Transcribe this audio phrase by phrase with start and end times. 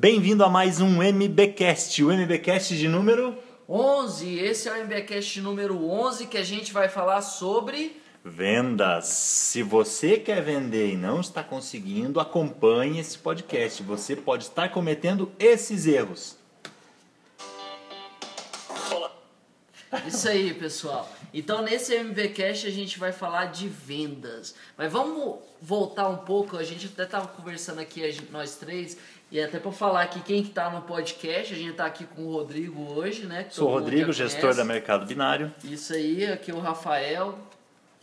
[0.00, 3.36] Bem-vindo a mais um MBcast, o MBcast de número
[3.68, 4.38] 11.
[4.38, 9.08] Esse é o MBcast número 11 que a gente vai falar sobre vendas.
[9.08, 13.82] Se você quer vender e não está conseguindo, acompanhe esse podcast.
[13.82, 16.39] Você pode estar cometendo esses erros.
[20.06, 21.10] Isso aí, pessoal.
[21.34, 24.54] Então, nesse MVCast a gente vai falar de vendas.
[24.76, 28.96] Mas vamos voltar um pouco, a gente até estava conversando aqui, gente, nós três,
[29.30, 32.22] e até para falar aqui quem que tá no podcast, a gente está aqui com
[32.22, 33.46] o Rodrigo hoje, né?
[33.50, 35.52] Sou o Rodrigo, gestor da Mercado Binário.
[35.64, 37.38] Isso aí, aqui o Rafael.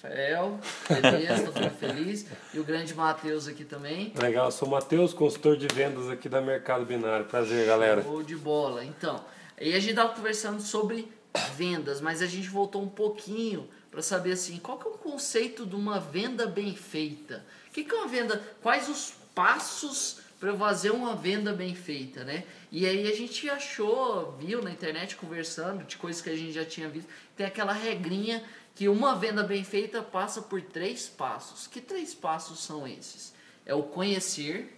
[0.02, 0.59] Rafael,
[1.02, 2.27] beleza, tô ficando feliz.
[2.53, 4.13] E o grande Matheus aqui também.
[4.16, 7.25] Legal, sou o Matheus, consultor de vendas aqui da Mercado Binário.
[7.25, 8.03] Prazer, galera.
[8.03, 8.85] Show de bola.
[8.85, 9.19] Então,
[9.59, 11.11] aí a gente tava conversando sobre
[11.55, 15.66] vendas, mas a gente voltou um pouquinho para saber assim, qual que é o conceito
[15.66, 17.45] de uma venda bem feita?
[17.70, 18.41] O que, que é uma venda?
[18.62, 22.44] Quais os passos para fazer uma venda bem feita, né?
[22.72, 26.66] E aí a gente achou, viu na internet conversando de coisas que a gente já
[26.66, 28.44] tinha visto, tem aquela regrinha
[28.75, 31.66] que uma venda bem feita passa por três passos.
[31.66, 33.34] Que três passos são esses?
[33.66, 34.78] É o conhecer,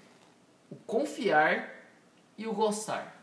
[0.69, 1.69] o confiar
[2.37, 3.18] e o gostar.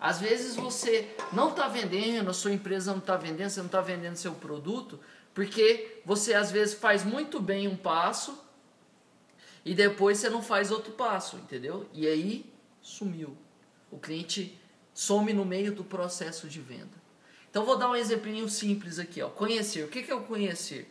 [0.00, 3.82] Às vezes você não está vendendo, a sua empresa não está vendendo, você não está
[3.82, 4.98] vendendo seu produto,
[5.34, 8.42] porque você às vezes faz muito bem um passo
[9.62, 11.86] e depois você não faz outro passo, entendeu?
[11.92, 13.36] E aí sumiu.
[13.90, 14.58] O cliente
[14.94, 16.98] some no meio do processo de venda.
[17.50, 19.28] Então vou dar um exemplinho simples aqui, ó.
[19.28, 19.84] Conhecer.
[19.84, 20.90] O que é o conhecer?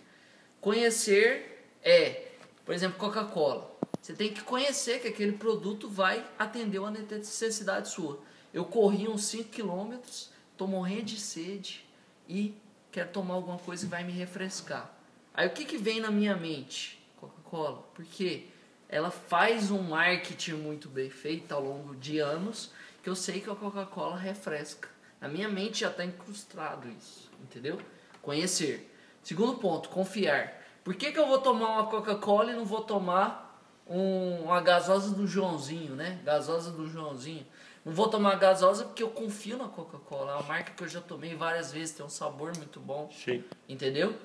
[0.62, 2.28] Conhecer é,
[2.64, 3.76] por exemplo, Coca-Cola.
[4.00, 8.20] Você tem que conhecer que aquele produto vai atender uma necessidade sua.
[8.54, 11.86] Eu corri uns 5 quilômetros, tô morrendo de sede
[12.28, 12.56] e
[12.92, 14.94] quero tomar alguma coisa que vai me refrescar.
[15.34, 17.00] Aí o que, que vem na minha mente?
[17.18, 17.84] Coca-Cola.
[17.94, 18.48] Porque
[18.88, 22.72] ela faz um marketing muito bem feito ao longo de anos,
[23.04, 24.90] que eu sei que a Coca-Cola refresca.
[25.22, 27.80] Na minha mente já está incrustado isso, entendeu?
[28.22, 28.92] Conhecer.
[29.22, 30.60] Segundo ponto, confiar.
[30.84, 35.14] Por que, que eu vou tomar uma Coca-Cola e não vou tomar um, uma gasosa
[35.14, 36.20] do Joãozinho, né?
[36.24, 37.46] Gasosa do Joãozinho.
[37.86, 40.32] Não vou tomar gasosa porque eu confio na Coca-Cola.
[40.32, 43.10] É uma marca que eu já tomei várias vezes, tem um sabor muito bom.
[43.12, 43.44] Sim.
[43.68, 44.16] Entendeu?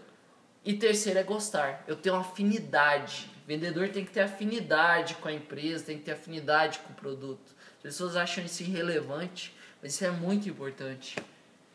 [0.65, 1.84] E terceiro é gostar.
[1.87, 3.31] Eu tenho afinidade.
[3.44, 6.97] O vendedor tem que ter afinidade com a empresa, tem que ter afinidade com o
[6.97, 7.54] produto.
[7.76, 11.16] As pessoas acham isso irrelevante, mas isso é muito importante.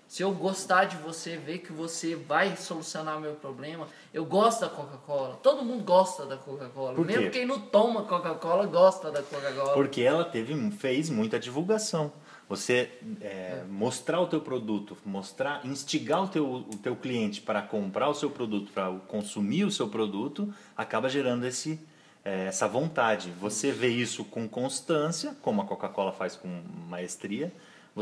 [0.10, 4.62] Se eu gostar de você, ver que você vai solucionar o meu problema, eu gosto
[4.62, 5.36] da Coca-Cola.
[5.36, 7.00] Todo mundo gosta da Coca-Cola.
[7.06, 9.74] Mesmo quem não toma Coca-Cola gosta da Coca-Cola.
[9.74, 12.12] Porque ela teve, fez muita divulgação.
[12.50, 12.90] Você
[13.22, 18.16] é, mostrar o teu produto, mostrar, instigar o teu, o teu cliente para comprar o
[18.16, 21.80] seu produto, para consumir o seu produto, acaba gerando esse,
[22.26, 23.32] é, essa vontade.
[23.40, 27.54] Você vê isso com constância, como a Coca-Cola faz com maestria,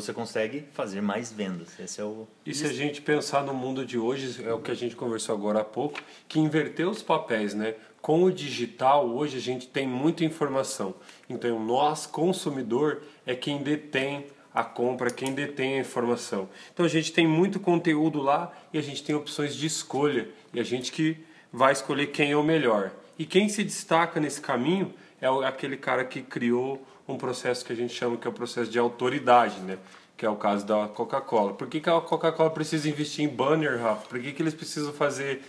[0.02, 1.80] você consegue fazer mais vendas.
[1.80, 2.28] Esse é o.
[2.46, 5.34] E se a gente pensar no mundo de hoje, é o que a gente conversou
[5.34, 7.74] agora há pouco, que inverteu os papéis, né?
[8.00, 10.94] Com o digital, hoje a gente tem muita informação.
[11.28, 16.48] Então, nós, consumidor, é quem detém a compra, quem detém a informação.
[16.72, 20.30] Então, a gente tem muito conteúdo lá e a gente tem opções de escolha.
[20.54, 21.18] E a gente que
[21.52, 22.92] vai escolher quem é o melhor.
[23.18, 27.76] E quem se destaca nesse caminho é aquele cara que criou um processo que a
[27.76, 29.78] gente chama que é o processo de autoridade, né?
[30.16, 31.54] Que é o caso da Coca-Cola.
[31.54, 34.08] Por que, que a Coca-Cola precisa investir em banner, Rafa?
[34.08, 35.44] Por que, que eles precisam fazer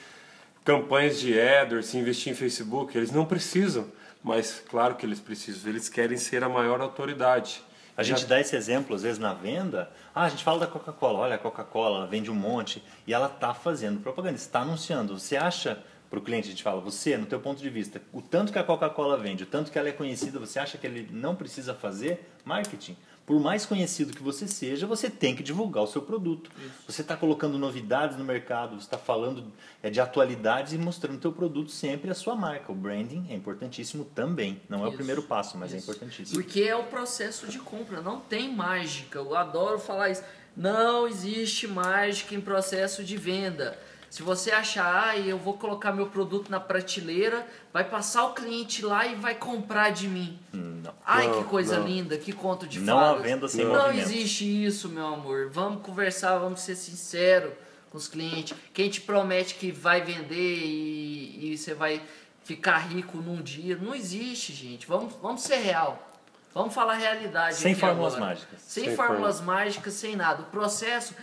[0.64, 2.96] campanhas de AdWords, investir em Facebook?
[2.96, 3.86] Eles não precisam,
[4.22, 5.70] mas claro que eles precisam.
[5.70, 7.62] Eles querem ser a maior autoridade.
[7.96, 9.90] A gente dá esse exemplo, às vezes, na venda.
[10.14, 11.18] Ah, a gente fala da Coca-Cola.
[11.18, 15.18] Olha, a Coca-Cola vende um monte e ela está fazendo propaganda, está anunciando.
[15.18, 18.22] Você acha para o cliente, a gente fala, você, no teu ponto de vista, o
[18.22, 21.08] tanto que a Coca-Cola vende, o tanto que ela é conhecida, você acha que ele
[21.12, 22.96] não precisa fazer marketing?
[23.26, 26.50] Por mais conhecido que você seja, você tem que divulgar o seu produto.
[26.56, 26.72] Isso.
[26.86, 29.52] Você está colocando novidades no mercado, você está falando
[29.82, 32.72] é, de atualidades e mostrando o teu produto sempre a sua marca.
[32.72, 34.62] O branding é importantíssimo também.
[34.66, 34.94] Não é Isso.
[34.94, 35.90] o primeiro passo, mas é Isso.
[35.90, 36.42] é importantíssimo.
[36.42, 39.18] Porque é o processo de compra, não tem mágica.
[39.18, 40.24] Eu adoro falar isso.
[40.56, 43.78] Não existe mágica em processo de venda.
[44.10, 48.84] Se você achar, ah, eu vou colocar meu produto na prateleira, vai passar o cliente
[48.84, 50.38] lá e vai comprar de mim.
[50.52, 50.94] Não.
[51.04, 51.86] Ai, não, que coisa não.
[51.86, 53.10] linda, que conto de não fadas.
[53.10, 53.94] Não há venda sem não movimento.
[53.94, 55.50] Não existe isso, meu amor.
[55.50, 57.52] Vamos conversar, vamos ser sinceros
[57.90, 58.56] com os clientes.
[58.72, 62.02] Quem te promete que vai vender e, e você vai
[62.44, 64.86] ficar rico num dia, não existe, gente.
[64.86, 66.08] Vamos, vamos ser real.
[66.54, 67.56] Vamos falar a realidade.
[67.56, 68.30] Sem fórmulas agora.
[68.30, 68.60] mágicas.
[68.62, 70.42] Sem, sem fórmulas mágicas, sem nada.
[70.42, 71.14] O processo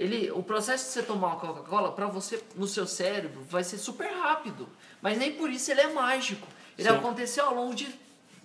[0.00, 3.76] ele, o processo de você tomar uma Coca-Cola, para você, no seu cérebro, vai ser
[3.76, 4.66] super rápido.
[5.02, 6.48] Mas nem por isso ele é mágico.
[6.78, 6.94] Ele Sim.
[6.96, 7.86] aconteceu ao longo de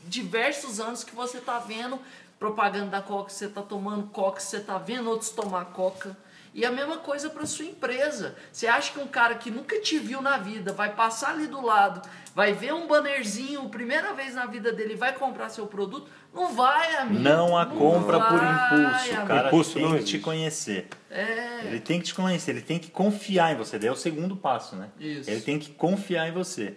[0.03, 1.97] diversos anos que você está vendo
[2.37, 6.17] propaganda da coca, você tá tomando coca, você tá vendo outros tomar coca.
[6.55, 8.33] E a mesma coisa para sua empresa.
[8.49, 11.61] Você acha que um cara que nunca te viu na vida vai passar ali do
[11.61, 12.01] lado,
[12.33, 16.09] vai ver um bannerzinho, primeira vez na vida dele, vai comprar seu produto?
[16.33, 17.21] Não vai, amigo.
[17.21, 19.21] Não a Não compra por vai, impulso.
[19.21, 20.87] O cara Impulso tem não que te conhecer.
[21.11, 21.65] É.
[21.65, 23.77] Ele tem que te conhecer, ele tem que confiar em você.
[23.77, 24.87] Daí é o segundo passo, né?
[24.97, 25.29] Isso.
[25.29, 26.75] Ele tem que confiar em você.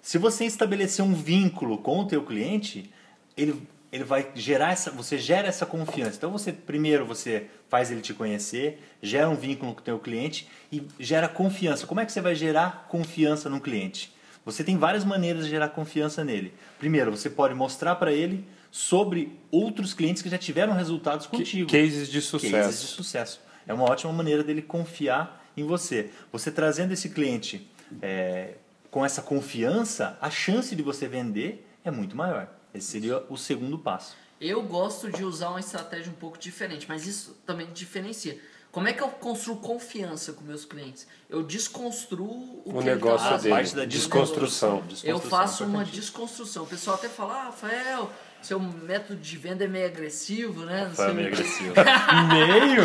[0.00, 2.90] Se você estabelecer um vínculo com o teu cliente,
[3.36, 6.16] ele, ele vai gerar essa, você gera essa confiança.
[6.16, 10.48] Então você primeiro você faz ele te conhecer, gera um vínculo com o teu cliente
[10.70, 11.86] e gera confiança.
[11.86, 14.12] Como é que você vai gerar confiança no cliente?
[14.44, 16.54] Você tem várias maneiras de gerar confiança nele.
[16.78, 21.86] Primeiro, você pode mostrar para ele sobre outros clientes que já tiveram resultados contigo Cases
[21.86, 22.86] de cases de sucesso.
[22.86, 23.40] sucesso.
[23.66, 26.10] É uma ótima maneira dele confiar em você.
[26.32, 27.68] Você trazendo esse cliente
[28.00, 28.54] é,
[28.90, 32.48] com essa confiança, a chance de você vender é muito maior.
[32.74, 34.14] Esse seria o segundo passo.
[34.40, 38.38] Eu gosto de usar uma estratégia um pouco diferente, mas isso também diferencia.
[38.70, 41.06] Como é que eu construo confiança com meus clientes?
[41.28, 43.50] Eu desconstruo o, O que ele negócio tá A dele.
[43.54, 44.76] parte da Desconstrução.
[44.82, 45.10] desconstrução.
[45.10, 46.64] Eu faço uma desconstrução.
[46.64, 48.12] O pessoal até fala, ah, Rafael,
[48.42, 50.84] seu método de venda é meio agressivo, né?
[50.86, 51.74] Não Foi sei meio o quê." agressivo.
[52.28, 52.82] Meio?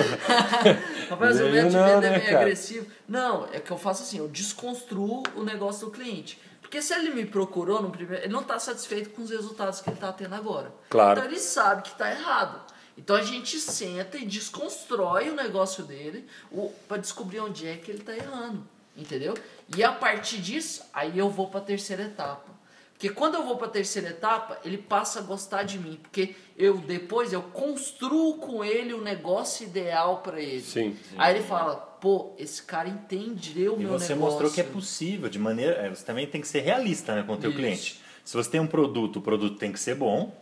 [1.09, 2.41] Rapaz, o Meio método de não, venda é né, meio cara?
[2.41, 2.87] agressivo.
[3.07, 6.39] Não, é que eu faço assim, eu desconstruo o negócio do cliente.
[6.73, 8.23] Porque se ele me procurou no primeiro.
[8.23, 10.73] Ele não está satisfeito com os resultados que ele está tendo agora.
[10.89, 11.19] Claro.
[11.19, 12.59] Então ele sabe que está errado.
[12.97, 16.27] Então a gente senta e desconstrói o negócio dele
[16.87, 18.67] para descobrir onde é que ele está errando.
[18.97, 19.35] Entendeu?
[19.77, 22.49] E a partir disso, aí eu vou para a terceira etapa.
[22.93, 25.99] Porque quando eu vou para a terceira etapa, ele passa a gostar de mim.
[26.01, 30.61] Porque eu depois eu construo com ele o negócio ideal para ele.
[30.61, 30.95] Sim.
[31.17, 34.17] Aí ele fala, pô, esse cara entendeu o E meu você negócio.
[34.31, 35.73] mostrou que é possível, de maneira.
[35.73, 37.59] é, Você também tem que ser realista né, com o teu Isso.
[37.59, 38.01] cliente.
[38.23, 40.33] Se você tem um produto, o produto tem que ser bom.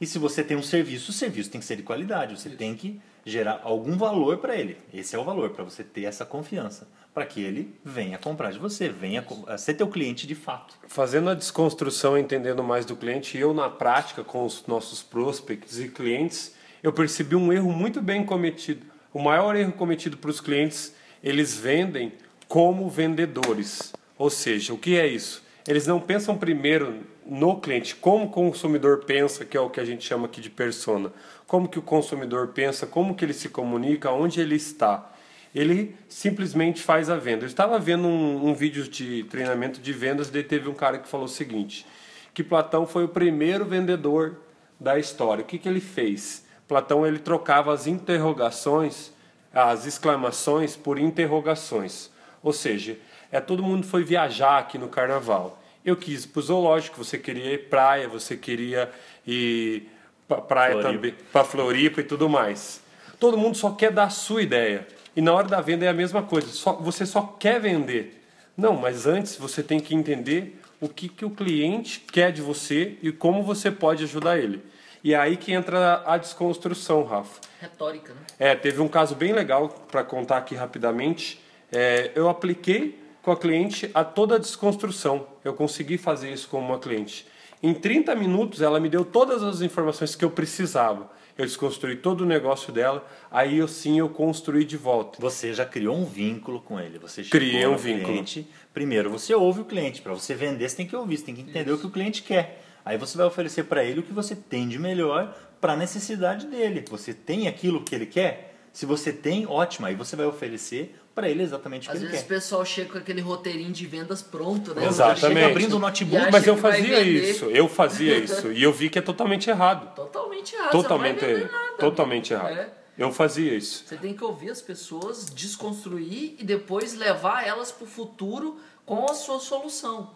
[0.00, 2.38] E se você tem um serviço, o serviço tem que ser de qualidade.
[2.38, 4.76] Você tem que gerar algum valor para ele.
[4.92, 6.86] Esse é o valor, para você ter essa confiança.
[7.14, 9.24] Para que ele venha comprar de você, venha
[9.56, 10.74] ser teu cliente de fato.
[10.86, 15.88] Fazendo a desconstrução, entendendo mais do cliente, eu na prática com os nossos prospects e
[15.88, 18.86] clientes, eu percebi um erro muito bem cometido.
[19.14, 22.12] O maior erro cometido para os clientes, eles vendem
[22.46, 23.94] como vendedores.
[24.18, 25.42] Ou seja, o que é isso?
[25.66, 29.84] Eles não pensam primeiro no cliente, como o consumidor pensa, que é o que a
[29.84, 31.12] gente chama aqui de persona.
[31.46, 35.12] Como que o consumidor pensa, como que ele se comunica, onde ele está
[35.56, 37.44] ele simplesmente faz a venda.
[37.44, 41.08] Eu estava vendo um, um vídeo de treinamento de vendas, daí teve um cara que
[41.08, 41.86] falou o seguinte,
[42.34, 44.36] que Platão foi o primeiro vendedor
[44.78, 45.42] da história.
[45.42, 46.44] O que, que ele fez?
[46.68, 49.10] Platão ele trocava as interrogações,
[49.50, 52.10] as exclamações por interrogações.
[52.42, 52.98] Ou seja,
[53.30, 55.62] é todo mundo foi viajar aqui no carnaval.
[55.84, 58.90] Eu quis ir para o zoológico, você queria ir praia, você queria
[59.26, 59.88] ir
[60.26, 60.92] para praia Floripa.
[60.92, 62.80] também, para Floripa e tudo mais.
[63.20, 64.86] Todo mundo só quer dar a sua ideia.
[65.14, 66.48] E na hora da venda é a mesma coisa.
[66.48, 68.22] Só, você só quer vender.
[68.56, 72.96] Não, mas antes você tem que entender o que, que o cliente quer de você
[73.02, 74.62] e como você pode ajudar ele.
[75.02, 77.40] E é aí que entra a desconstrução, Rafa.
[77.60, 78.20] Retórica, né?
[78.38, 81.40] É, teve um caso bem legal para contar aqui rapidamente.
[81.72, 85.26] É, eu apliquei com a cliente a toda a desconstrução.
[85.44, 87.26] Eu consegui fazer isso com uma cliente.
[87.60, 91.10] Em 30 minutos, ela me deu todas as informações que eu precisava.
[91.36, 95.18] Eu desconstruí todo o negócio dela, aí eu sim eu construí de volta.
[95.20, 97.00] Você já criou um vínculo com ele.
[97.00, 98.06] Você Criei um vínculo.
[98.12, 98.48] cliente.
[98.72, 100.00] Primeiro, você ouve o cliente.
[100.00, 102.22] Para você vender, você tem que ouvir, você tem que entender o que o cliente
[102.22, 102.62] quer.
[102.84, 106.46] Aí você vai oferecer para ele o que você tem de melhor para a necessidade
[106.46, 106.84] dele.
[106.88, 108.45] Você tem aquilo que ele quer?
[108.76, 109.86] Se você tem, ótimo.
[109.86, 112.90] Aí você vai oferecer para ele exatamente o que Às ele vezes o pessoal chega
[112.90, 114.84] com aquele roteirinho de vendas pronto, né?
[114.84, 115.20] Exatamente.
[115.20, 118.52] Chega abrindo o notebook, Mas eu fazia isso, eu fazia isso.
[118.52, 119.94] E eu vi que é totalmente errado.
[119.94, 120.72] Totalmente errado.
[120.72, 121.78] Totalmente, você não vai vender nada.
[121.78, 122.52] totalmente errado.
[122.52, 122.70] É.
[122.98, 123.86] Eu fazia isso.
[123.86, 129.10] Você tem que ouvir as pessoas, desconstruir e depois levar elas para o futuro com
[129.10, 130.10] a sua solução.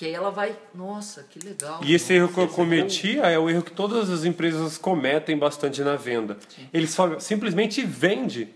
[0.00, 1.78] Que aí ela vai, nossa, que legal.
[1.84, 5.36] E esse erro que eu nossa, cometia é o erro que todas as empresas cometem
[5.36, 6.38] bastante na venda.
[6.72, 8.48] Eles só simplesmente vendem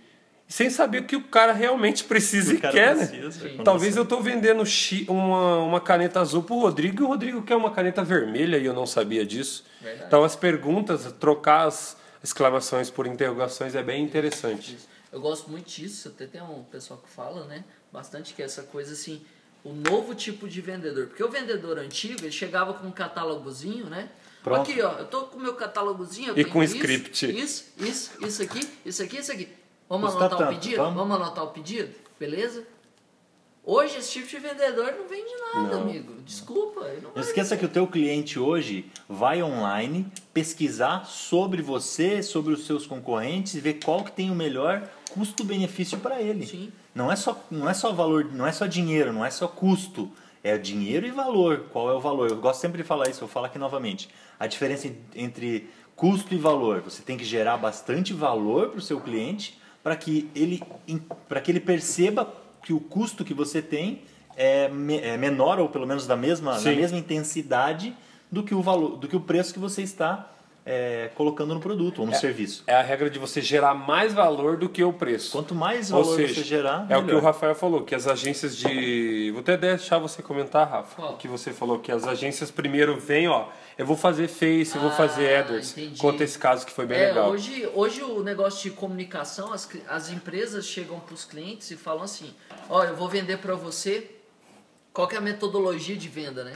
[0.48, 3.06] sem saber o que o cara realmente precisa O e quer, né?
[3.06, 3.56] precisa, Sim.
[3.56, 4.64] quando Talvez eu estou vendendo
[5.06, 8.72] uma, uma caneta azul pro Rodrigo e o Rodrigo quer uma caneta vermelha e eu
[8.72, 9.66] não sabia disso.
[9.82, 10.06] Verdade.
[10.06, 14.78] Então as perguntas, trocar as exclamações por interrogações é bem interessante.
[15.12, 17.64] Eu gosto muito disso, até tem um pessoal que fala, né?
[17.92, 19.20] Bastante que é essa coisa assim,
[19.64, 21.06] o novo tipo de vendedor.
[21.06, 24.10] Porque o vendedor antigo, ele chegava com um catálogozinho, né?
[24.42, 24.70] Pronto.
[24.70, 26.38] Aqui, ó, eu tô com o meu catálogozinho.
[26.38, 27.40] E com isso, script.
[27.40, 29.48] Isso, isso, isso aqui, isso aqui, isso aqui.
[29.88, 30.76] Vamos Custa anotar o tanto, pedido?
[30.76, 30.94] vamos?
[30.94, 31.94] Vamos anotar o pedido?
[32.20, 32.64] Beleza?
[33.66, 35.82] Hoje esse tipo de vendedor não vende nada, Não.
[35.84, 36.20] amigo.
[36.22, 36.80] Desculpa.
[37.02, 42.66] Não Não esqueça que o teu cliente hoje vai online pesquisar sobre você, sobre os
[42.66, 46.46] seus concorrentes ver qual que tem o melhor custo-benefício para ele.
[46.46, 46.72] Sim.
[46.94, 50.10] Não é só não é só valor, não é só dinheiro, não é só custo,
[50.42, 51.66] é dinheiro e valor.
[51.72, 52.30] Qual é o valor?
[52.30, 54.08] Eu gosto sempre de falar isso, eu falo aqui novamente.
[54.38, 58.82] A diferença en- entre custo e valor, você tem que gerar bastante valor para o
[58.82, 60.60] seu cliente para que ele
[61.28, 64.02] para que ele perceba que o custo que você tem
[64.36, 67.94] é, me- é menor ou pelo menos da mesma, da mesma intensidade
[68.30, 70.28] do que o valor, do que o preço que você está
[70.66, 72.64] é, colocando no produto ou no serviço.
[72.66, 75.32] É a regra de você gerar mais valor do que o preço.
[75.32, 77.20] Quanto mais valor seja, você gerar, é o que melhor.
[77.20, 79.30] o Rafael falou, que as agências de.
[79.32, 80.96] Vou até deixar você comentar, Rafa.
[80.96, 81.16] Qual?
[81.16, 83.48] Que você falou que as agências primeiro vêm, ó.
[83.76, 85.72] Eu vou fazer Face, eu vou Ah, fazer AdWords.
[85.76, 85.98] entendi.
[86.00, 87.30] Conta esse caso que foi bem É, legal.
[87.30, 92.04] hoje, hoje o negócio de comunicação, as, as empresas chegam para os clientes e falam
[92.04, 92.32] assim:
[92.70, 94.10] Ó, eu vou vender para você.
[94.92, 96.52] Qual que é a metodologia de venda, né?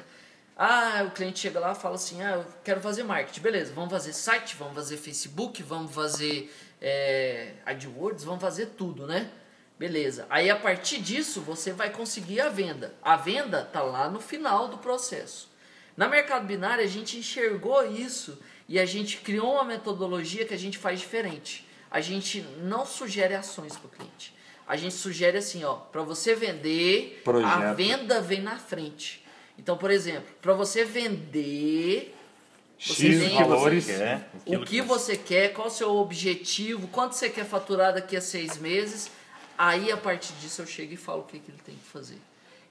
[0.61, 3.41] Ah, o cliente chega lá e fala assim: Ah, eu quero fazer marketing.
[3.41, 9.31] Beleza, vamos fazer site, vamos fazer Facebook, vamos fazer é, AdWords, vamos fazer tudo, né?
[9.79, 10.27] Beleza.
[10.29, 12.93] Aí a partir disso você vai conseguir a venda.
[13.01, 15.49] A venda tá lá no final do processo.
[15.97, 18.39] Na mercado binário a gente enxergou isso
[18.69, 21.65] e a gente criou uma metodologia que a gente faz diferente.
[21.89, 24.35] A gente não sugere ações para o cliente.
[24.67, 27.77] A gente sugere assim, ó, para você vender, a Projeto.
[27.77, 29.25] venda vem na frente.
[29.59, 32.15] Então, por exemplo, para você vender
[32.79, 33.85] X Você tem- valores.
[33.85, 38.17] Você quer, o que você quer, qual o seu objetivo, quanto você quer faturar daqui
[38.17, 39.11] a seis meses,
[39.57, 42.19] aí a partir disso eu chego e falo o que, que ele tem que fazer.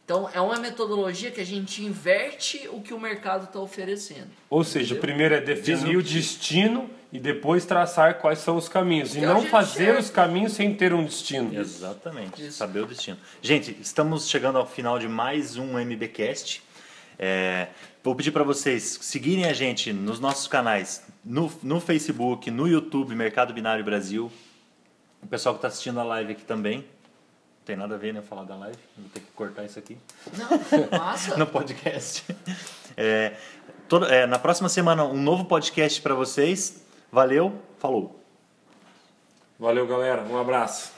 [0.06, 4.29] Então é uma metodologia que a gente inverte o que o mercado está oferecendo.
[4.50, 9.13] Ou seja, o primeiro é definir o destino e depois traçar quais são os caminhos.
[9.13, 10.00] E Que é o não fazer certo.
[10.00, 11.53] os caminhos sem ter um destino.
[11.60, 12.53] Exatamente, Isso.
[12.58, 13.17] saber o destino.
[13.41, 16.63] Gente, estamos chegando ao final de mais um MBcast.
[17.20, 17.68] É,
[18.04, 23.16] vou pedir para vocês seguirem a gente nos nossos canais, no, no Facebook, no YouTube,
[23.16, 24.32] Mercado Binário Brasil.
[25.22, 26.80] O pessoal que está assistindo a live aqui também.
[26.80, 28.22] Não tem nada a ver, né?
[28.22, 28.78] Falar da live.
[28.98, 29.98] Vou ter que cortar isso aqui
[30.38, 31.36] Não, massa.
[31.38, 32.24] no podcast.
[32.96, 33.36] É,
[33.90, 36.82] todo- é, na próxima semana, um novo podcast para vocês.
[37.12, 38.24] Valeu, falou.
[39.60, 40.22] Valeu, galera.
[40.24, 40.92] Um abraço.